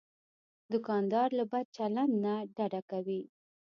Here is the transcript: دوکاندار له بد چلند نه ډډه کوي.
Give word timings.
دوکاندار 0.71 1.29
له 1.39 1.43
بد 1.51 1.65
چلند 1.77 2.13
نه 2.23 2.33
ډډه 2.55 2.81
کوي. 2.91 3.21